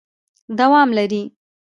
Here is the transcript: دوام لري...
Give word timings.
دوام 0.59 0.89
لري... 0.97 1.21